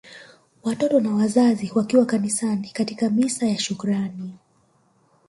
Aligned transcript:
Watoto 0.63 0.99
na 0.99 1.15
Wazazi 1.15 1.71
wakiwa 1.75 2.05
kanisani 2.05 2.69
katika 2.69 3.09
misa 3.09 3.47
ya 3.47 3.57
shukrani 3.59 4.33